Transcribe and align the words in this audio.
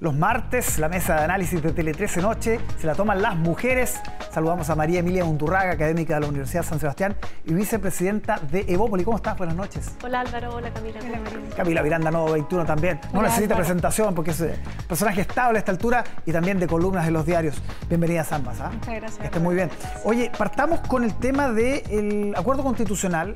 Los 0.00 0.14
martes, 0.14 0.78
la 0.78 0.88
mesa 0.88 1.14
de 1.14 1.24
análisis 1.24 1.62
de 1.62 1.72
Tele 1.72 1.92
13 1.92 2.20
Noche 2.20 2.60
se 2.80 2.86
la 2.86 2.94
toman 2.94 3.22
las 3.22 3.36
mujeres. 3.36 4.00
Saludamos 4.32 4.68
a 4.68 4.74
María 4.74 5.00
Emilia 5.00 5.24
Unturraga, 5.24 5.72
académica 5.72 6.14
de 6.14 6.20
la 6.20 6.26
Universidad 6.26 6.64
San 6.64 6.80
Sebastián 6.80 7.16
y 7.44 7.54
vicepresidenta 7.54 8.38
de 8.38 8.64
Evópoli. 8.68 9.04
¿Cómo 9.04 9.16
estás? 9.16 9.38
Buenas 9.38 9.54
noches. 9.56 9.92
Hola 10.02 10.20
Álvaro, 10.20 10.56
hola 10.56 10.72
Camila. 10.72 10.98
Hola, 11.00 11.20
Camila 11.56 11.82
Miranda, 11.82 12.10
Novo 12.10 12.32
21 12.32 12.64
también. 12.64 13.00
No 13.12 13.22
necesita 13.22 13.54
presentación 13.54 14.14
porque 14.14 14.32
es 14.32 14.40
eh, 14.40 14.56
personaje 14.88 15.20
estable 15.20 15.58
a 15.58 15.60
esta 15.60 15.70
altura 15.70 16.02
y 16.26 16.32
también 16.32 16.58
de 16.58 16.66
columnas 16.66 17.06
de 17.06 17.12
los 17.12 17.24
diarios. 17.24 17.62
Bienvenidas 17.88 18.32
ambas. 18.32 18.60
¿ah? 18.60 18.70
Muchas 18.74 18.94
gracias. 18.94 19.18
Que 19.18 19.26
estén 19.26 19.42
muy 19.42 19.54
bien. 19.54 19.70
Oye, 20.02 20.30
partamos 20.36 20.80
con 20.80 21.04
el 21.04 21.14
tema 21.14 21.52
del 21.52 22.34
acuerdo 22.36 22.64
constitucional 22.64 23.34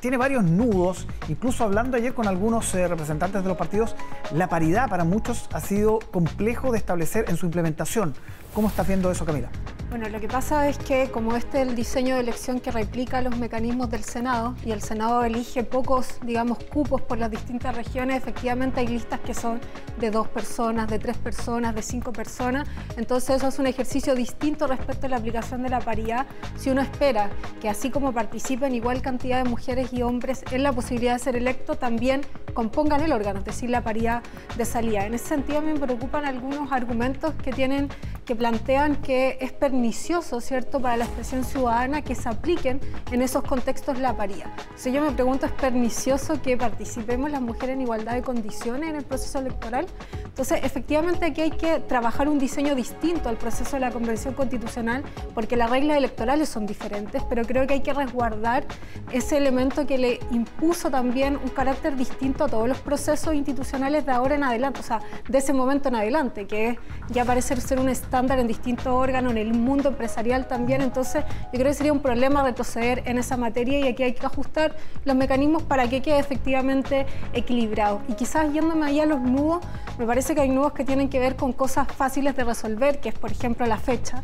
tiene 0.00 0.16
varios 0.16 0.44
nudos, 0.44 1.06
incluso 1.28 1.64
hablando 1.64 1.96
ayer 1.96 2.14
con 2.14 2.26
algunos 2.26 2.74
eh, 2.74 2.86
representantes 2.88 3.42
de 3.42 3.48
los 3.48 3.56
partidos, 3.56 3.94
la 4.34 4.48
paridad 4.48 4.88
para 4.88 5.04
muchos 5.04 5.48
ha 5.52 5.60
sido 5.60 5.98
complejo 6.10 6.72
de 6.72 6.78
establecer 6.78 7.24
en 7.28 7.36
su 7.36 7.46
implementación. 7.46 8.14
¿Cómo 8.54 8.68
estás 8.68 8.86
viendo 8.86 9.10
eso, 9.10 9.24
Camila? 9.24 9.50
Bueno, 9.90 10.06
lo 10.10 10.20
que 10.20 10.28
pasa 10.28 10.68
es 10.68 10.76
que 10.76 11.10
como 11.10 11.34
este 11.34 11.62
es 11.62 11.68
el 11.68 11.74
diseño 11.74 12.16
de 12.16 12.20
elección 12.20 12.60
que 12.60 12.70
replica 12.70 13.22
los 13.22 13.38
mecanismos 13.38 13.88
del 13.88 14.04
Senado 14.04 14.54
y 14.62 14.72
el 14.72 14.82
Senado 14.82 15.24
elige 15.24 15.64
pocos, 15.64 16.18
digamos, 16.22 16.58
cupos 16.64 17.00
por 17.00 17.16
las 17.16 17.30
distintas 17.30 17.74
regiones, 17.74 18.18
efectivamente 18.18 18.80
hay 18.80 18.88
listas 18.88 19.18
que 19.20 19.32
son 19.32 19.58
de 19.98 20.10
dos 20.10 20.28
personas, 20.28 20.88
de 20.88 20.98
tres 20.98 21.16
personas, 21.16 21.74
de 21.74 21.80
cinco 21.80 22.12
personas, 22.12 22.68
entonces 22.98 23.36
eso 23.36 23.48
es 23.48 23.58
un 23.58 23.66
ejercicio 23.66 24.14
distinto 24.14 24.66
respecto 24.66 25.06
a 25.06 25.08
la 25.08 25.16
aplicación 25.16 25.62
de 25.62 25.70
la 25.70 25.80
paridad 25.80 26.26
si 26.58 26.68
uno 26.68 26.82
espera 26.82 27.30
que 27.62 27.70
así 27.70 27.88
como 27.88 28.12
participen 28.12 28.74
igual 28.74 29.00
cantidad 29.00 29.42
de 29.42 29.48
mujeres 29.48 29.90
y 29.94 30.02
hombres 30.02 30.44
en 30.50 30.64
la 30.64 30.72
posibilidad 30.74 31.14
de 31.14 31.20
ser 31.20 31.34
electo, 31.34 31.76
también 31.76 32.20
compongan 32.52 33.00
el 33.00 33.12
órgano, 33.12 33.38
es 33.38 33.46
decir, 33.46 33.70
la 33.70 33.82
paridad 33.82 34.22
de 34.58 34.64
salida. 34.66 35.06
En 35.06 35.14
ese 35.14 35.28
sentido 35.28 35.62
me 35.62 35.74
preocupan 35.78 36.26
algunos 36.26 36.72
argumentos 36.72 37.32
que 37.42 37.52
tienen 37.52 37.88
que 38.28 38.36
plantean 38.36 38.96
que 38.96 39.38
es 39.40 39.58
pernicioso, 39.78 40.40
¿cierto?, 40.40 40.80
para 40.80 40.96
la 40.96 41.04
expresión 41.04 41.44
ciudadana 41.44 42.02
que 42.02 42.16
se 42.16 42.28
apliquen 42.28 42.80
en 43.12 43.22
esos 43.22 43.44
contextos 43.44 44.00
la 44.00 44.16
paridad. 44.16 44.50
Si 44.74 44.90
yo 44.90 45.00
me 45.00 45.12
pregunto, 45.12 45.46
¿es 45.46 45.52
pernicioso 45.52 46.42
que 46.42 46.56
participemos 46.56 47.30
las 47.30 47.40
mujeres 47.40 47.76
en 47.76 47.82
igualdad 47.82 48.14
de 48.14 48.22
condiciones 48.22 48.90
en 48.90 48.96
el 48.96 49.04
proceso 49.04 49.38
electoral? 49.38 49.86
Entonces, 50.24 50.60
efectivamente 50.64 51.26
aquí 51.26 51.42
hay 51.42 51.50
que 51.52 51.78
trabajar 51.78 52.28
un 52.28 52.40
diseño 52.40 52.74
distinto 52.74 53.28
al 53.28 53.36
proceso 53.36 53.76
de 53.76 53.80
la 53.80 53.92
convención 53.92 54.34
constitucional, 54.34 55.04
porque 55.32 55.56
las 55.56 55.70
reglas 55.70 55.96
electorales 55.96 56.48
son 56.48 56.66
diferentes, 56.66 57.22
pero 57.28 57.44
creo 57.44 57.64
que 57.68 57.74
hay 57.74 57.82
que 57.82 57.92
resguardar 57.92 58.64
ese 59.12 59.36
elemento 59.36 59.86
que 59.86 59.96
le 59.96 60.20
impuso 60.32 60.90
también 60.90 61.36
un 61.36 61.50
carácter 61.50 61.96
distinto 61.96 62.44
a 62.44 62.48
todos 62.48 62.68
los 62.68 62.78
procesos 62.78 63.32
institucionales 63.32 64.04
de 64.06 64.10
ahora 64.12 64.34
en 64.34 64.42
adelante, 64.42 64.80
o 64.80 64.82
sea, 64.82 65.00
de 65.28 65.38
ese 65.38 65.52
momento 65.52 65.88
en 65.88 65.94
adelante, 65.94 66.48
que 66.48 66.78
ya 67.10 67.24
parece 67.24 67.56
ser 67.60 67.78
un 67.78 67.88
estado 67.88 68.18
en 68.34 68.48
distintos 68.48 68.88
órganos, 68.88 69.30
en 69.32 69.38
el 69.38 69.54
mundo 69.54 69.67
empresarial 69.76 70.46
también. 70.46 70.80
Entonces, 70.80 71.24
yo 71.52 71.58
creo 71.58 71.66
que 71.66 71.74
sería 71.74 71.92
un 71.92 72.00
problema 72.00 72.42
retroceder 72.42 73.02
en 73.06 73.18
esa 73.18 73.36
materia 73.36 73.78
y 73.80 73.88
aquí 73.88 74.02
hay 74.02 74.12
que 74.14 74.26
ajustar 74.26 74.76
los 75.04 75.14
mecanismos 75.14 75.62
para 75.62 75.88
que 75.88 76.02
quede 76.02 76.18
efectivamente 76.18 77.06
equilibrado. 77.32 78.00
Y 78.08 78.14
quizás 78.14 78.52
yéndome 78.52 78.86
allá 78.86 79.04
a 79.04 79.06
los 79.06 79.20
nudos, 79.20 79.64
me 79.98 80.06
parece 80.06 80.34
que 80.34 80.40
hay 80.40 80.48
nudos 80.48 80.72
que 80.72 80.84
tienen 80.84 81.08
que 81.08 81.18
ver 81.18 81.36
con 81.36 81.52
cosas 81.52 81.88
fáciles 81.92 82.36
de 82.36 82.44
resolver, 82.44 83.00
que 83.00 83.10
es, 83.10 83.18
por 83.18 83.30
ejemplo, 83.30 83.66
la 83.66 83.78
fecha 83.78 84.22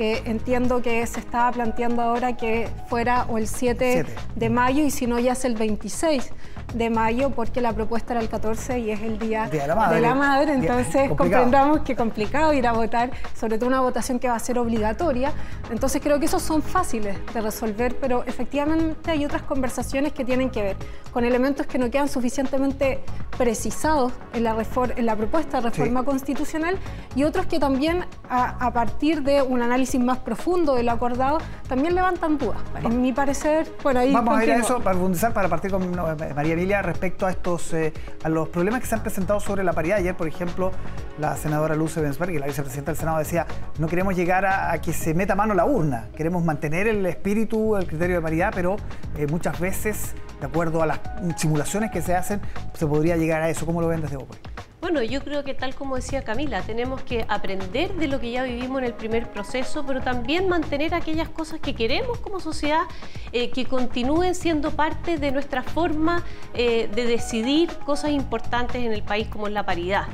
que 0.00 0.22
entiendo 0.24 0.80
que 0.80 1.06
se 1.06 1.20
estaba 1.20 1.52
planteando 1.52 2.00
ahora 2.00 2.34
que 2.34 2.70
fuera 2.88 3.26
o 3.28 3.36
el 3.36 3.46
7, 3.46 4.06
de 4.34 4.48
mayo 4.48 4.82
y 4.82 4.90
si 4.90 5.06
no 5.06 5.18
ya 5.18 5.32
es 5.32 5.44
el 5.44 5.56
26 5.56 6.32
de 6.72 6.88
mayo 6.88 7.28
porque 7.28 7.60
la 7.60 7.74
propuesta 7.74 8.14
era 8.14 8.22
el 8.22 8.30
14 8.30 8.78
y 8.78 8.92
es 8.92 9.02
el 9.02 9.18
día, 9.18 9.46
de, 9.48 9.66
la 9.66 10.14
madre. 10.14 10.54
entonces 10.54 11.10
comprendamos 11.10 11.80
que 11.80 11.96
complicado 11.96 12.54
ir 12.54 12.66
a 12.66 12.72
votar, 12.72 13.10
sobre 13.38 13.58
todo 13.58 13.68
una 13.68 13.82
votación 13.82 14.18
que 14.18 14.28
va 14.28 14.36
a 14.36 14.38
ser 14.38 14.58
obligatoria. 14.58 15.34
Entonces 15.70 16.00
creo 16.00 16.18
que 16.18 16.24
esos 16.24 16.40
son 16.42 16.62
fáciles 16.62 17.18
de 17.34 17.40
resolver, 17.42 17.94
pero 18.00 18.24
efectivamente 18.24 19.10
hay 19.10 19.26
otras 19.26 19.42
conversaciones 19.42 20.14
que 20.14 20.24
tienen 20.24 20.48
que 20.48 20.62
ver 20.62 20.76
con 21.12 21.26
elementos 21.26 21.66
que 21.66 21.78
no 21.78 21.90
quedan 21.90 22.08
suficientemente 22.08 23.00
precisados 23.40 24.12
en 24.34 24.44
la, 24.44 24.54
en 24.96 25.06
la 25.06 25.16
propuesta 25.16 25.62
de 25.62 25.70
reforma 25.70 26.02
constitucional 26.02 26.76
y 27.16 27.24
otros 27.24 27.46
que 27.46 27.58
también 27.58 28.04
a, 28.28 28.70
partir 28.70 29.22
de 29.22 29.40
un 29.40 29.62
análisis 29.62 29.98
más 29.98 30.18
profundo 30.18 30.74
de 30.74 30.82
lo 30.82 30.92
acordado 30.92 31.38
también 31.66 31.94
levantan 31.94 32.36
dudas. 32.36 32.58
En 32.84 33.00
mi 33.00 33.14
parecer, 33.14 33.66
por 33.82 33.96
ahí... 33.96 34.12
Vamos 34.12 34.38
a 34.38 34.44
ir 34.44 34.52
a 34.52 34.56
eso 34.56 34.76
para 34.80 34.90
profundizar, 34.90 35.32
para 35.32 35.48
partir 35.48 35.70
con 35.70 35.90
María 36.36 36.82
respecto 36.82 37.24
a 37.24 37.30
estos 37.30 37.72
eh, 37.72 37.94
a 38.22 38.28
los 38.28 38.50
problemas 38.50 38.82
que 38.82 38.86
se 38.86 38.94
han 38.96 39.00
presentado 39.00 39.40
sobre 39.40 39.64
la 39.64 39.72
paridad. 39.72 39.96
Ayer, 39.96 40.14
por 40.14 40.28
ejemplo, 40.28 40.70
la 41.18 41.34
senadora 41.38 41.74
Luce 41.74 42.02
Bensberg, 42.02 42.38
la 42.38 42.46
vicepresidenta 42.46 42.90
del 42.90 42.98
Senado, 42.98 43.16
decía, 43.20 43.46
no 43.78 43.86
queremos 43.86 44.14
llegar 44.14 44.44
a, 44.44 44.78
que 44.82 44.92
se 44.92 45.14
meta 45.14 45.34
mano 45.34 45.54
la 45.54 45.64
urna, 45.64 46.08
queremos 46.14 46.44
mantener 46.44 46.88
el 46.88 47.06
espíritu, 47.06 47.74
el 47.76 47.86
criterio 47.86 48.16
de 48.16 48.22
paridad, 48.22 48.52
pero 48.54 48.76
eh, 49.16 49.26
muchas 49.28 49.58
veces, 49.58 50.14
de 50.40 50.46
acuerdo 50.46 50.82
a 50.82 50.86
las 50.86 51.00
simulaciones 51.36 51.90
que 51.90 52.02
se 52.02 52.14
hacen, 52.14 52.40
se 52.74 52.86
podría 52.86 53.16
llegar 53.16 53.42
a 53.42 53.50
eso. 53.50 53.66
¿Cómo 53.66 53.80
lo 53.80 53.88
ven 53.88 54.00
desde 54.00 54.16
Opel? 54.16 54.38
Bueno, 54.80 55.02
yo 55.02 55.22
creo 55.22 55.44
que 55.44 55.52
tal 55.52 55.74
como 55.74 55.96
decía 55.96 56.22
Camila, 56.22 56.62
tenemos 56.62 57.02
que 57.02 57.26
aprender 57.28 57.94
de 57.96 58.08
lo 58.08 58.18
que 58.18 58.30
ya 58.30 58.44
vivimos 58.44 58.78
en 58.78 58.86
el 58.86 58.94
primer 58.94 59.30
proceso, 59.30 59.84
pero 59.86 60.00
también 60.00 60.48
mantener 60.48 60.94
aquellas 60.94 61.28
cosas 61.28 61.60
que 61.60 61.74
queremos 61.74 62.18
como 62.18 62.40
sociedad, 62.40 62.84
eh, 63.32 63.50
que 63.50 63.66
continúen 63.66 64.34
siendo 64.34 64.70
parte 64.70 65.18
de 65.18 65.32
nuestra 65.32 65.62
forma 65.62 66.24
eh, 66.54 66.88
de 66.94 67.04
decidir 67.04 67.68
cosas 67.84 68.12
importantes 68.12 68.82
en 68.82 68.92
el 68.92 69.02
país 69.02 69.28
como 69.28 69.48
es 69.48 69.52
la 69.52 69.66
paridad. 69.66 70.06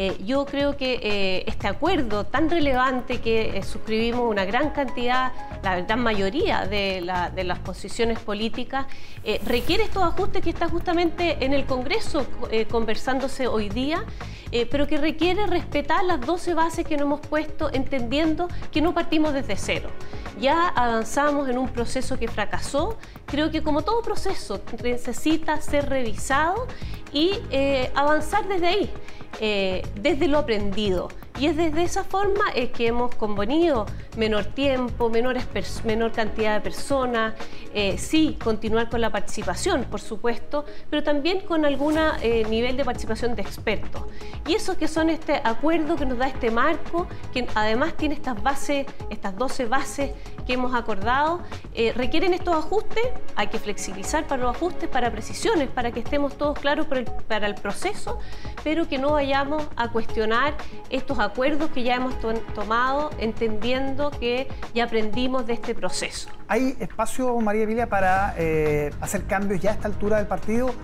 Eh, 0.00 0.16
yo 0.24 0.46
creo 0.46 0.76
que 0.76 1.00
eh, 1.02 1.44
este 1.48 1.66
acuerdo 1.66 2.22
tan 2.22 2.48
relevante 2.48 3.20
que 3.20 3.58
eh, 3.58 3.64
suscribimos 3.64 4.30
una 4.30 4.44
gran 4.44 4.70
cantidad, 4.70 5.32
la 5.60 5.80
gran 5.80 5.98
mayoría 5.98 6.66
de, 6.66 7.00
las 7.00 7.58
posiciones 7.58 8.20
políticas, 8.20 8.86
requiere 9.44 9.82
estos 9.82 10.04
ajustes 10.04 10.40
que 10.40 10.50
está 10.50 10.68
justamente 10.68 11.44
en 11.44 11.52
el 11.52 11.64
Congreso 11.64 12.24
conversándose 12.70 13.48
hoy 13.48 13.68
día, 13.68 14.04
pero 14.70 14.86
que 14.86 14.98
requiere 14.98 15.46
respetar 15.46 16.04
las 16.04 16.20
12 16.20 16.54
bases 16.54 16.86
que 16.86 16.96
nos 16.96 17.06
hemos 17.06 17.20
puesto, 17.20 17.70
entendiendo 17.72 18.48
que 18.70 18.80
no 18.80 18.94
partimos 18.94 19.32
desde 19.32 19.56
cero. 19.56 19.90
Ya 20.40 20.68
avanzamos 20.68 21.48
en 21.48 21.58
un 21.58 21.68
proceso 21.68 22.16
que 22.18 22.28
fracasó, 22.28 22.96
creo 23.26 23.50
que 23.50 23.62
como 23.62 23.82
todo 23.82 24.00
proceso 24.02 24.60
necesita 24.82 25.60
ser 25.60 25.88
revisado 25.88 26.68
y 27.12 27.40
avanzar 27.94 28.46
desde 28.48 28.66
ahí. 28.66 28.90
Eh, 29.40 29.82
desde 30.00 30.26
lo 30.28 30.38
aprendido. 30.38 31.08
Y 31.38 31.46
es 31.46 31.56
desde 31.56 31.84
esa 31.84 32.02
forma 32.02 32.50
es 32.52 32.70
que 32.70 32.88
hemos 32.88 33.14
convenido 33.14 33.86
menor 34.16 34.46
tiempo, 34.46 35.08
menores 35.08 35.46
menor 35.84 36.10
cantidad 36.10 36.54
de 36.54 36.60
personas, 36.60 37.34
eh, 37.72 37.96
sí, 37.96 38.36
continuar 38.42 38.90
con 38.90 39.00
la 39.00 39.10
participación, 39.10 39.84
por 39.84 40.00
supuesto, 40.00 40.64
pero 40.90 41.04
también 41.04 41.40
con 41.40 41.64
algún 41.64 41.96
eh, 41.96 42.44
nivel 42.48 42.76
de 42.76 42.84
participación 42.84 43.36
de 43.36 43.42
expertos. 43.42 44.02
Y 44.48 44.54
eso 44.54 44.76
que 44.76 44.88
son 44.88 45.10
este 45.10 45.40
acuerdo 45.44 45.94
que 45.94 46.06
nos 46.06 46.18
da 46.18 46.26
este 46.26 46.50
marco, 46.50 47.06
que 47.32 47.46
además 47.54 47.94
tiene 47.96 48.16
estas 48.16 48.42
bases, 48.42 48.86
estas 49.08 49.36
12 49.36 49.66
bases 49.66 50.10
que 50.44 50.54
hemos 50.54 50.74
acordado, 50.74 51.40
eh, 51.74 51.92
requieren 51.94 52.34
estos 52.34 52.56
ajustes, 52.56 53.04
hay 53.36 53.46
que 53.46 53.60
flexibilizar 53.60 54.26
para 54.26 54.42
los 54.42 54.56
ajustes, 54.56 54.88
para 54.88 55.12
precisiones, 55.12 55.68
para 55.68 55.92
que 55.92 56.00
estemos 56.00 56.36
todos 56.36 56.58
claros 56.58 56.86
para 56.86 57.02
el, 57.02 57.06
para 57.06 57.46
el 57.46 57.54
proceso, 57.54 58.18
pero 58.64 58.88
que 58.88 58.98
no 58.98 59.12
vayamos 59.12 59.62
a 59.76 59.92
cuestionar 59.92 60.56
estos 60.90 61.18
acuerdos 61.18 61.27
acuerdos 61.28 61.70
que 61.70 61.82
ya 61.82 61.96
hemos 61.96 62.14
tomado, 62.54 63.10
entendiendo 63.18 64.10
que 64.10 64.48
ya 64.74 64.84
aprendimos 64.84 65.46
de 65.46 65.52
este 65.54 65.74
proceso. 65.74 66.28
¿Hay 66.48 66.76
espacio, 66.80 67.38
María 67.40 67.62
Emilia, 67.62 67.86
para 67.88 68.34
eh, 68.36 68.90
hacer 69.00 69.24
cambios 69.24 69.60
ya 69.60 69.70
a 69.70 69.74
esta 69.74 69.88
altura 69.88 70.16
del 70.16 70.26
partido? 70.26 70.74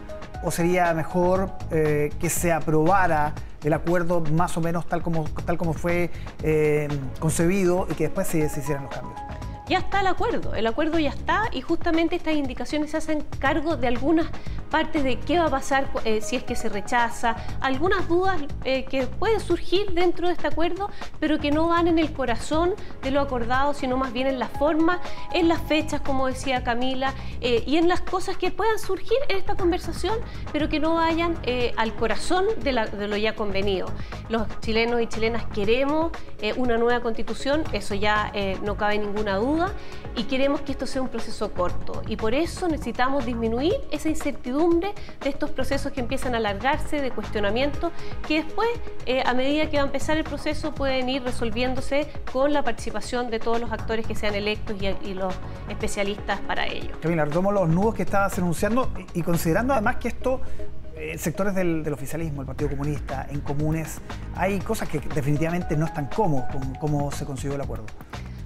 ¿O 0.43 0.51
sería 0.51 0.93
mejor 0.95 1.51
eh, 1.71 2.13
que 2.21 2.29
se 2.29 2.53
aprobara 2.53 3.35
el 3.63 3.73
acuerdo 3.73 4.21
más 4.21 4.57
o 4.59 4.61
menos 4.61 4.87
tal 4.87 5.03
como, 5.03 5.25
tal 5.47 5.57
como 5.57 5.73
fue 5.73 6.11
eh, 6.43 6.89
concebido 7.19 7.87
y 7.91 7.95
que 7.95 8.05
después 8.05 8.29
se, 8.29 8.49
se 8.49 8.61
hicieran 8.61 8.85
los 8.85 8.95
cambios? 8.95 9.21
ya 9.67 9.79
está 9.79 10.01
el 10.01 10.07
acuerdo, 10.09 10.55
el 10.55 10.67
acuerdo 10.67 10.99
ya 10.99 11.11
está 11.11 11.45
y 11.53 11.63
justamente 11.63 12.17
estas 12.17 12.35
indicaciones 12.35 12.91
se 12.91 12.99
hacen 12.99 13.25
cargo 13.39 13.77
de 13.77 13.89
algunas 13.89 14.27
partes 14.75 15.05
de 15.05 15.21
qué 15.21 15.39
va 15.39 15.45
a 15.45 15.51
pasar 15.51 15.89
eh, 16.05 16.21
si 16.21 16.35
es 16.35 16.43
que 16.43 16.57
se 16.57 16.69
rechaza, 16.69 17.37
algunas 17.61 18.09
dudas 18.09 18.43
eh, 18.65 18.85
que 18.87 19.07
pueden 19.07 19.39
surgir 19.39 19.93
dentro 19.93 20.27
de 20.27 20.33
este 20.33 20.49
acuerdo, 20.49 20.91
pero 21.21 21.39
que 21.39 21.53
no 21.53 21.69
van 21.69 21.87
en 21.87 22.01
el 22.01 22.13
corazón 22.13 22.75
de 23.01 23.13
lo 23.13 23.21
acordado, 23.21 23.73
sino 23.73 23.97
más 23.97 24.13
bien 24.13 24.27
en 24.27 24.41
la 24.41 24.49
forma, 24.49 25.01
en 25.33 25.47
las 25.47 25.63
fechas, 25.63 26.01
como 26.01 26.27
decía 26.27 26.65
Camila, 26.65 27.15
eh, 27.41 27.63
y 27.65 27.77
en 27.77 27.87
las 27.87 28.01
cosas 28.01 28.37
que 28.37 28.51
puedan 28.51 28.81
surgir 28.81 29.17
en 29.29 29.37
esta 29.37 29.55
conversación, 29.55 30.19
pero 30.53 30.69
que 30.69 30.81
no 30.81 30.97
vayan 30.97 31.37
al 31.77 31.95
corazón 31.95 32.47
de, 32.65 32.73
de 32.73 33.07
lo 33.07 33.17
ya 33.17 33.37
convenido. 33.37 33.87
Los 34.29 34.49
chilenos 34.61 35.01
y 35.01 35.07
chilenas 35.07 35.45
queremos 35.47 36.13
eh, 36.41 36.55
una 36.57 36.77
nueva 36.77 37.01
constitución, 37.01 37.65
eso 37.73 37.95
ya 37.95 38.31
eh, 38.35 38.59
no 38.63 38.77
cabe 38.77 38.99
ninguna 38.99 39.37
duda, 39.37 39.73
y 40.17 40.25
queremos 40.25 40.61
que 40.63 40.73
esto 40.73 40.87
sea 40.87 41.03
un 41.03 41.09
proceso 41.09 41.53
corto. 41.53 42.03
Y 42.07 42.17
por 42.17 42.35
eso 42.35 42.69
necesitamos 42.69 43.27
disminuir 43.27 43.75
esa 43.91 44.09
incertidumbre 44.09 44.95
de 45.21 45.29
estos 45.29 45.51
procesos 45.51 45.93
que 45.93 46.01
empiezan 46.01 46.35
a 46.35 46.39
alargarse, 46.39 47.01
de 47.01 47.11
cuestionamiento, 47.11 47.93
que 48.27 48.43
después, 48.43 48.69
eh, 49.07 49.23
a 49.25 49.35
medida 49.35 49.69
que 49.69 49.77
va 49.77 49.83
a 49.83 49.87
empezar 49.87 50.17
el 50.17 50.25
proceso, 50.25 50.75
pueden 50.75 51.09
ir 51.09 51.23
resolviéndose 51.23 52.09
con 52.33 52.53
la 52.53 52.63
participación 52.63 53.31
de 53.31 53.41
todos 53.41 53.61
los 53.61 53.73
actores 53.73 54.07
que 54.07 54.15
sean 54.15 54.35
electos 54.35 54.77
y, 54.81 55.15
los 55.15 55.35
especialistas 55.69 56.41
para 56.41 56.67
ello. 56.67 56.91
Camila, 57.01 57.25
retomo 57.25 57.53
los 57.53 57.69
nudos 57.69 57.95
que 57.95 58.03
estabas 58.03 58.37
enunciando 58.39 58.91
y 59.13 59.23
considerando 59.23 59.73
además 59.73 59.97
que 59.97 60.09
esto 60.09 60.41
en 60.97 61.19
sectores 61.19 61.55
del, 61.55 61.93
oficialismo, 61.93 62.43
el 62.43 62.47
Partido 62.47 62.71
Comunista, 62.71 63.27
en 63.31 63.41
comunes, 63.41 64.01
hay 64.35 64.59
cosas 64.61 64.89
que 64.89 65.01
definitivamente 65.01 65.77
no 65.77 65.87
están 65.87 66.07
cómodos 66.07 66.47
con 66.53 66.75
cómo 66.75 67.11
se 67.11 67.25
consiguió 67.25 67.57
el 67.57 67.61
acuerdo. 67.61 67.87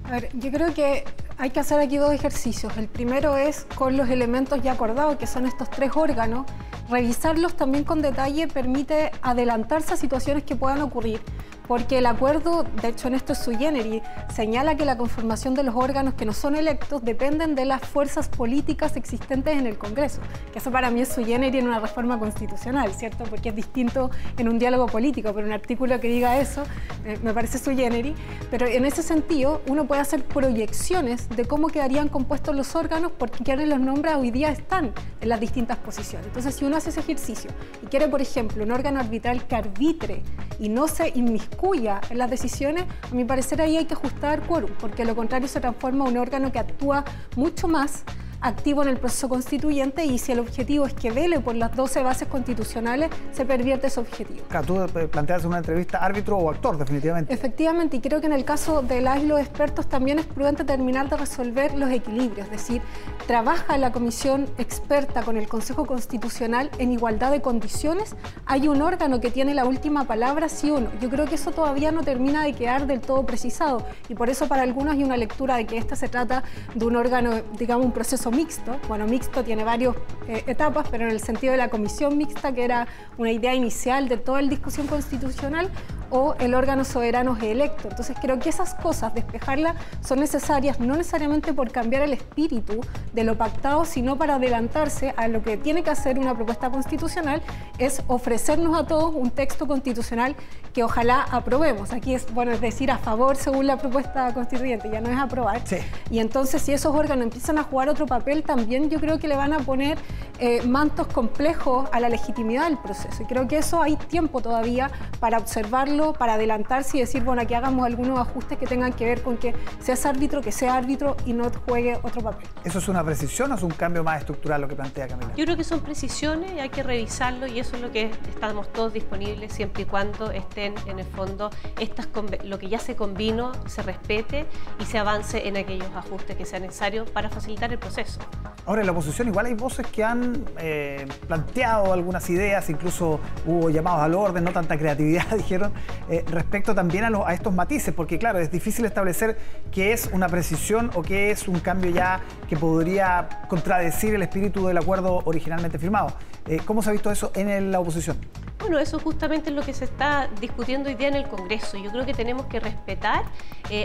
A 0.04 0.12
ver, 0.12 0.30
yo 0.34 0.50
creo 0.50 0.72
que 0.72 1.04
hay 1.36 1.50
que 1.50 1.60
hacer 1.60 1.78
aquí 1.78 1.98
dos 1.98 2.12
ejercicios. 2.12 2.76
El 2.78 2.88
primero 2.88 3.36
es 3.36 3.66
con 3.74 3.96
los 3.96 4.08
elementos 4.08 4.62
ya 4.62 4.72
acordados, 4.72 5.16
que 5.16 5.26
son 5.26 5.46
estos 5.46 5.70
tres 5.70 5.92
órganos. 5.94 6.46
Revisarlos 6.88 7.54
también 7.56 7.84
con 7.84 8.00
detalle 8.00 8.48
permite 8.48 9.10
adelantarse 9.20 9.92
a 9.92 9.96
situaciones 9.98 10.44
que 10.44 10.56
puedan 10.56 10.80
ocurrir 10.80 11.20
porque 11.68 11.98
el 11.98 12.06
acuerdo, 12.06 12.64
de 12.80 12.88
hecho 12.88 13.08
en 13.08 13.14
esto 13.14 13.34
es 13.34 13.38
su 13.38 13.52
generis, 13.52 14.02
señala 14.34 14.74
que 14.76 14.86
la 14.86 14.96
conformación 14.96 15.54
de 15.54 15.62
los 15.62 15.74
órganos 15.76 16.14
que 16.14 16.24
no 16.24 16.32
son 16.32 16.56
electos 16.56 17.04
dependen 17.04 17.54
de 17.54 17.66
las 17.66 17.82
fuerzas 17.82 18.28
políticas 18.28 18.96
existentes 18.96 19.56
en 19.56 19.66
el 19.66 19.76
Congreso, 19.76 20.20
que 20.50 20.58
eso 20.58 20.72
para 20.72 20.90
mí 20.90 21.02
es 21.02 21.08
su 21.08 21.24
generis 21.24 21.60
en 21.60 21.68
una 21.68 21.78
reforma 21.78 22.18
constitucional, 22.18 22.92
¿cierto? 22.94 23.24
Porque 23.24 23.50
es 23.50 23.54
distinto 23.54 24.10
en 24.38 24.48
un 24.48 24.58
diálogo 24.58 24.86
político, 24.86 25.32
pero 25.34 25.46
un 25.46 25.52
artículo 25.52 26.00
que 26.00 26.08
diga 26.08 26.38
eso 26.40 26.64
eh, 27.04 27.18
me 27.22 27.34
parece 27.34 27.58
su 27.58 27.76
generis, 27.76 28.16
pero 28.50 28.66
en 28.66 28.86
ese 28.86 29.02
sentido 29.02 29.60
uno 29.68 29.86
puede 29.86 30.00
hacer 30.00 30.24
proyecciones 30.24 31.28
de 31.28 31.44
cómo 31.44 31.68
quedarían 31.68 32.08
compuestos 32.08 32.56
los 32.56 32.74
órganos 32.74 33.12
porque 33.12 33.44
quienes 33.44 33.68
los 33.68 33.78
nombra 33.78 34.16
hoy 34.16 34.30
día 34.30 34.50
están 34.50 34.92
en 35.20 35.28
las 35.28 35.38
distintas 35.38 35.76
posiciones. 35.76 36.28
Entonces, 36.28 36.54
si 36.54 36.64
uno 36.64 36.76
hace 36.76 36.90
ese 36.90 37.00
ejercicio 37.00 37.50
y 37.82 37.86
quiere, 37.86 38.08
por 38.08 38.22
ejemplo, 38.22 38.64
un 38.64 38.70
órgano 38.70 39.00
arbitral 39.00 39.46
que 39.46 39.56
arbitre 39.56 40.22
y 40.58 40.68
no 40.68 40.88
se 40.88 41.08
inmiscuye 41.14 41.48
cuya 41.58 42.00
en 42.08 42.18
las 42.18 42.30
decisiones, 42.30 42.84
a 43.10 43.14
mi 43.14 43.24
parecer 43.24 43.60
ahí 43.60 43.76
hay 43.76 43.84
que 43.84 43.94
ajustar 43.94 44.42
quórum, 44.42 44.70
porque 44.78 45.04
lo 45.04 45.14
contrario 45.14 45.48
se 45.48 45.60
transforma 45.60 46.04
en 46.04 46.12
un 46.12 46.18
órgano 46.18 46.52
que 46.52 46.58
actúa 46.58 47.04
mucho 47.36 47.68
más 47.68 48.04
activo 48.40 48.82
en 48.82 48.88
el 48.88 48.98
proceso 48.98 49.28
constituyente 49.28 50.04
y 50.04 50.18
si 50.18 50.32
el 50.32 50.38
objetivo 50.38 50.86
es 50.86 50.94
que 50.94 51.10
vele 51.10 51.40
por 51.40 51.54
las 51.54 51.74
12 51.74 52.02
bases 52.02 52.28
constitucionales, 52.28 53.10
se 53.32 53.44
pervierte 53.44 53.88
ese 53.88 54.00
objetivo. 54.00 54.40
Claro, 54.48 54.66
tú 54.66 55.08
planteas 55.08 55.42
en 55.42 55.48
una 55.48 55.58
entrevista 55.58 55.98
árbitro 55.98 56.36
o 56.36 56.50
actor, 56.50 56.78
definitivamente. 56.78 57.32
Efectivamente, 57.32 57.96
y 57.96 58.00
creo 58.00 58.20
que 58.20 58.26
en 58.26 58.32
el 58.32 58.44
caso 58.44 58.82
de 58.82 59.00
las 59.00 59.18
y 59.22 59.26
los 59.26 59.40
expertos 59.40 59.88
también 59.88 60.18
es 60.18 60.26
prudente 60.26 60.64
terminar 60.64 61.08
de 61.08 61.16
resolver 61.16 61.74
los 61.74 61.90
equilibrios, 61.90 62.46
es 62.46 62.50
decir, 62.50 62.82
trabaja 63.26 63.76
la 63.78 63.92
comisión 63.92 64.46
experta 64.58 65.22
con 65.22 65.36
el 65.36 65.48
Consejo 65.48 65.86
Constitucional 65.86 66.70
en 66.78 66.92
igualdad 66.92 67.32
de 67.32 67.40
condiciones, 67.40 68.14
hay 68.46 68.68
un 68.68 68.82
órgano 68.82 69.20
que 69.20 69.30
tiene 69.30 69.54
la 69.54 69.64
última 69.64 70.04
palabra, 70.04 70.48
sí 70.48 70.70
o 70.70 70.80
no. 70.80 70.90
Yo 71.00 71.08
creo 71.10 71.26
que 71.26 71.34
eso 71.34 71.50
todavía 71.50 71.92
no 71.92 72.02
termina 72.02 72.44
de 72.44 72.52
quedar 72.52 72.86
del 72.86 73.00
todo 73.00 73.26
precisado 73.26 73.84
y 74.08 74.14
por 74.14 74.30
eso 74.30 74.46
para 74.48 74.62
algunos 74.62 74.94
hay 74.94 75.04
una 75.04 75.16
lectura 75.16 75.56
de 75.56 75.66
que 75.66 75.78
esta 75.78 75.96
se 75.96 76.08
trata 76.08 76.42
de 76.74 76.84
un 76.84 76.96
órgano, 76.96 77.42
digamos, 77.58 77.86
un 77.86 77.92
proceso 77.92 78.27
mixto. 78.30 78.78
Bueno, 78.88 79.06
mixto 79.06 79.44
tiene 79.44 79.64
varias 79.64 79.94
eh, 80.26 80.44
etapas, 80.46 80.88
pero 80.90 81.04
en 81.04 81.10
el 81.10 81.20
sentido 81.20 81.52
de 81.52 81.58
la 81.58 81.68
comisión 81.68 82.16
mixta, 82.16 82.52
que 82.52 82.64
era 82.64 82.86
una 83.16 83.32
idea 83.32 83.54
inicial 83.54 84.08
de 84.08 84.16
toda 84.16 84.42
la 84.42 84.48
discusión 84.48 84.86
constitucional, 84.86 85.70
o 86.10 86.34
el 86.38 86.54
órgano 86.54 86.84
soberano 86.84 87.36
es 87.36 87.42
electo. 87.44 87.88
Entonces 87.88 88.16
creo 88.20 88.38
que 88.38 88.48
esas 88.48 88.74
cosas, 88.74 89.14
despejarlas, 89.14 89.76
son 90.00 90.20
necesarias 90.20 90.80
no 90.80 90.96
necesariamente 90.96 91.52
por 91.52 91.70
cambiar 91.70 92.02
el 92.02 92.12
espíritu 92.12 92.80
de 93.12 93.24
lo 93.24 93.36
pactado, 93.36 93.84
sino 93.84 94.16
para 94.16 94.36
adelantarse 94.36 95.14
a 95.16 95.28
lo 95.28 95.42
que 95.42 95.56
tiene 95.56 95.82
que 95.82 95.90
hacer 95.90 96.18
una 96.18 96.34
propuesta 96.34 96.70
constitucional, 96.70 97.42
es 97.78 98.02
ofrecernos 98.06 98.78
a 98.78 98.86
todos 98.86 99.14
un 99.14 99.30
texto 99.30 99.66
constitucional 99.66 100.36
que 100.72 100.84
ojalá 100.84 101.26
aprobemos. 101.30 101.92
Aquí 101.92 102.14
es, 102.14 102.32
bueno, 102.32 102.52
es 102.52 102.60
decir, 102.60 102.90
a 102.90 102.98
favor 102.98 103.36
según 103.36 103.66
la 103.66 103.76
propuesta 103.78 104.32
constituyente, 104.32 104.90
ya 104.90 105.00
no 105.00 105.10
es 105.10 105.18
aprobar. 105.18 105.62
Y 106.10 106.18
entonces 106.20 106.62
si 106.62 106.72
esos 106.72 106.94
órganos 106.94 107.24
empiezan 107.24 107.58
a 107.58 107.64
jugar 107.64 107.88
otro 107.88 108.06
papel, 108.06 108.42
también 108.42 108.90
yo 108.90 109.00
creo 109.00 109.18
que 109.18 109.28
le 109.28 109.36
van 109.36 109.52
a 109.52 109.58
poner 109.58 109.98
eh, 110.38 110.62
mantos 110.62 111.08
complejos 111.08 111.88
a 111.92 112.00
la 112.00 112.08
legitimidad 112.08 112.64
del 112.68 112.78
proceso. 112.78 113.22
Y 113.22 113.26
creo 113.26 113.48
que 113.48 113.58
eso 113.58 113.82
hay 113.82 113.96
tiempo 113.96 114.40
todavía 114.40 114.90
para 115.20 115.38
observarlo 115.38 115.97
para 116.12 116.34
adelantarse 116.34 116.96
y 116.96 117.00
decir, 117.00 117.22
bueno, 117.24 117.42
aquí 117.42 117.54
hagamos 117.54 117.84
algunos 117.84 118.18
ajustes 118.18 118.58
que 118.58 118.66
tengan 118.66 118.92
que 118.92 119.04
ver 119.04 119.22
con 119.22 119.36
que 119.36 119.54
seas 119.80 120.06
árbitro, 120.06 120.40
que 120.40 120.52
sea 120.52 120.76
árbitro 120.76 121.16
y 121.26 121.32
no 121.32 121.50
juegue 121.66 121.98
otro 122.02 122.22
papel. 122.22 122.46
¿Eso 122.64 122.78
es 122.78 122.88
una 122.88 123.04
precisión 123.04 123.52
o 123.52 123.54
es 123.56 123.62
un 123.62 123.70
cambio 123.70 124.04
más 124.04 124.20
estructural 124.20 124.60
lo 124.60 124.68
que 124.68 124.76
plantea 124.76 125.08
Camila? 125.08 125.32
Yo 125.36 125.44
creo 125.44 125.56
que 125.56 125.64
son 125.64 125.80
precisiones 125.80 126.52
y 126.52 126.60
hay 126.60 126.68
que 126.68 126.82
revisarlo 126.82 127.46
y 127.46 127.58
eso 127.58 127.76
es 127.76 127.82
lo 127.82 127.90
que 127.90 128.10
estamos 128.28 128.72
todos 128.72 128.92
disponibles 128.92 129.52
siempre 129.52 129.82
y 129.82 129.86
cuando 129.86 130.30
estén 130.30 130.74
en 130.86 130.98
el 130.98 131.06
fondo 131.06 131.50
estas, 131.80 132.08
lo 132.44 132.58
que 132.58 132.68
ya 132.68 132.78
se 132.78 132.96
convino, 132.96 133.52
se 133.66 133.82
respete 133.82 134.46
y 134.80 134.84
se 134.84 134.98
avance 134.98 135.48
en 135.48 135.56
aquellos 135.56 135.90
ajustes 135.94 136.36
que 136.36 136.44
sean 136.44 136.62
necesarios 136.62 137.10
para 137.10 137.28
facilitar 137.28 137.72
el 137.72 137.78
proceso. 137.78 138.20
Ahora, 138.68 138.82
en 138.82 138.86
la 138.86 138.92
oposición 138.92 139.28
igual 139.28 139.46
hay 139.46 139.54
voces 139.54 139.86
que 139.86 140.04
han 140.04 140.44
eh, 140.58 141.06
planteado 141.26 141.90
algunas 141.90 142.28
ideas, 142.28 142.68
incluso 142.68 143.18
hubo 143.46 143.70
llamados 143.70 144.02
al 144.02 144.14
orden, 144.14 144.44
no 144.44 144.52
tanta 144.52 144.76
creatividad, 144.76 145.24
dijeron, 145.38 145.72
eh, 146.10 146.22
respecto 146.28 146.74
también 146.74 147.04
a, 147.04 147.32
estos 147.32 147.54
matices, 147.54 147.94
porque 147.94 148.18
claro, 148.18 148.38
es 148.40 148.52
difícil 148.52 148.84
establecer 148.84 149.38
qué 149.72 149.94
es 149.94 150.10
una 150.12 150.28
precisión 150.28 150.90
o 150.94 151.00
qué 151.00 151.30
es 151.30 151.48
un 151.48 151.60
cambio 151.60 151.90
ya 151.92 152.20
que 152.46 152.58
podría 152.58 153.46
contradecir 153.48 154.14
el 154.14 154.20
espíritu 154.20 154.66
del 154.66 154.76
acuerdo 154.76 155.22
originalmente 155.24 155.78
firmado. 155.78 156.12
Eh, 156.46 156.60
¿Cómo 156.66 156.82
se 156.82 156.90
ha 156.90 156.92
visto 156.92 157.10
eso 157.10 157.32
en 157.34 157.72
la 157.72 157.80
oposición? 157.80 158.18
Bueno, 158.58 158.78
eso 158.78 158.98
justamente 158.98 159.48
es 159.48 159.56
lo 159.56 159.62
que 159.62 159.72
se 159.72 159.86
está 159.86 160.28
discutiendo 160.40 160.90
hoy 160.90 160.94
día 160.96 161.08
en 161.08 161.14
el 161.14 161.28
Congreso. 161.28 161.78
Yo 161.78 161.90
creo 161.90 162.04
que 162.04 162.12
tenemos 162.12 162.46
que 162.46 162.60
respetar 162.60 163.22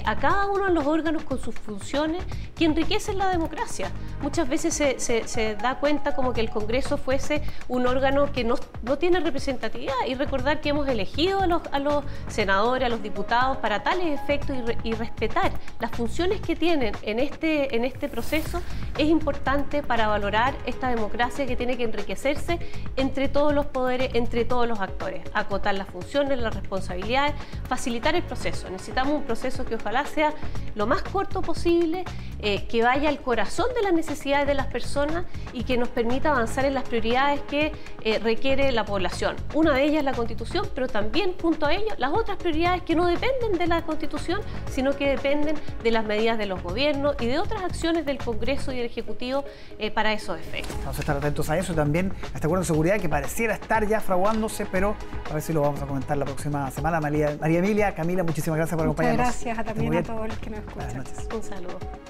a 0.04 0.16
cada 0.18 0.48
uno 0.48 0.66
de 0.66 0.74
los 0.74 0.86
órganos 0.88 1.24
con 1.24 1.38
sus 1.38 1.54
funciones 1.54 2.24
que 2.56 2.66
enriquecen 2.66 3.20
la 3.20 3.30
democracia. 3.30 3.92
Muchas 4.24 4.48
veces 4.48 4.74
se, 4.74 5.56
da 5.58 5.75
cuenta 5.80 6.16
como 6.16 6.31
que 6.31 6.40
el 6.40 6.50
Congreso 6.50 6.98
fuese 6.98 7.44
un 7.68 7.86
órgano 7.86 8.31
que 8.31 8.46
no, 8.46 8.56
tiene 8.98 9.20
representatividad 9.20 9.94
y 10.08 10.16
recordar 10.16 10.62
que 10.62 10.70
hemos 10.70 10.88
elegido 10.88 11.42
a 11.42 11.48
los, 11.48 11.62
a 11.74 11.80
los 11.80 12.06
senadores, 12.30 12.86
a 12.86 12.90
los 12.90 13.04
diputados 13.04 13.58
para 13.58 13.84
tales 13.84 14.18
efectos 14.18 14.56
y, 14.84 14.94
respetar 14.94 15.52
las 15.81 15.92
funciones 15.92 16.40
que 16.40 16.56
tienen 16.56 16.96
en 17.02 17.20
este, 17.20 17.75
en 17.75 17.84
este 17.84 18.08
proceso 18.08 18.62
es 18.98 19.07
importante 19.07 19.81
para 19.84 20.07
valorar 20.07 20.56
esta 20.66 20.90
democracia 20.90 21.45
que 21.45 21.56
tiene 21.56 21.78
que 21.78 21.84
enriquecerse 21.84 22.60
entre 22.95 23.28
todos 23.28 23.54
los 23.54 23.66
poderes, 23.66 24.12
entre 24.13 24.45
todos 24.45 24.68
los 24.68 24.80
actores, 24.80 25.22
acotar 25.34 25.75
las 25.75 25.88
funciones, 25.88 26.40
las 26.40 26.54
responsabilidades, 26.54 27.34
facilitar 27.68 28.16
el 28.16 28.24
proceso. 28.24 28.69
Necesitamos 28.69 29.13
un 29.13 29.24
proceso 29.24 29.65
que 29.65 29.75
ojalá 29.75 30.06
sea 30.06 30.34
lo 30.75 30.88
más 30.88 31.01
corto 31.01 31.41
posible, 31.41 32.03
eh, 32.39 32.68
que 32.68 32.84
vaya 32.84 33.10
al 33.10 33.22
corazón 33.22 33.68
de 33.74 33.82
las 33.82 33.94
necesidades 33.94 34.46
de 34.48 34.53
las 34.53 34.68
personas 34.68 35.25
y 35.53 35.63
que 35.63 35.77
nos 35.77 35.88
permita 35.89 36.32
avanzar 36.32 36.65
en 36.65 36.74
las 36.74 36.84
prioridades 36.84 37.41
que 37.41 37.72
eh, 38.01 38.20
requiere 38.20 38.72
la 38.72 38.86
población. 38.86 39.36
Una 39.53 39.74
de 39.74 39.84
ellas 39.84 40.00
es 40.00 40.03
la 40.03 40.13
Constitución, 40.13 40.68
pero 40.75 40.88
también 40.88 41.36
junto 41.41 41.65
a 41.65 41.74
ello 41.74 41.94
las 41.98 42.12
otras 42.12 42.38
prioridades 42.38 42.82
que 42.84 42.96
no 42.96 43.08
dependen 43.08 43.58
de 43.58 43.68
la 43.68 43.84
Constitución, 43.84 44.41
sino 44.70 44.96
que 44.96 45.10
dependen 45.10 45.56
de 45.84 45.91
las 45.91 46.06
medidas 46.06 46.38
de 46.38 46.46
los 46.46 46.62
gobiernos 46.62 47.15
y 47.20 47.27
de 47.27 47.39
otras 47.39 47.63
acciones 47.63 48.06
del 48.06 48.18
Congreso 48.18 48.72
y 48.72 48.83
del 48.84 48.92
Ejecutivo 48.92 49.44
eh, 49.80 49.92
para 49.92 50.13
esos 50.13 50.40
efectos. 50.40 50.75
Vamos 50.80 50.98
a 50.98 51.00
estar 51.00 51.18
atentos 51.18 51.50
a 51.50 51.58
eso 51.58 51.74
y 51.74 51.75
también 51.75 52.12
a 52.22 52.36
este 52.36 52.48
acuerdo 52.48 52.62
de 52.62 52.68
seguridad 52.68 53.00
que 53.00 53.10
pareciera 53.10 53.54
estar 53.54 53.88
ya 53.88 54.00
fraguándose 54.00 54.66
pero 54.66 54.96
a 55.30 55.34
ver 55.34 55.42
si 55.42 55.54
lo 55.54 55.62
vamos 55.62 55.82
a 55.82 55.86
comentar 55.86 56.18
la 56.18 56.25
próxima 56.25 56.70
semana. 56.72 57.00
María, 57.00 57.38
María 57.40 57.60
Emilia, 57.60 57.96
Camila, 57.96 58.24
muchísimas 58.24 58.58
gracias 58.58 58.78
por 58.78 58.86
acompañarnos. 58.86 59.25
Gracias 59.25 59.58
a 59.58 59.63
también 59.63 59.96
a 59.96 60.04
todos 60.04 60.28
los 60.28 60.38
que 60.38 60.50
nos 60.50 60.60
escuchan. 60.60 61.04
Un 61.34 61.44
saludo. 61.44 62.04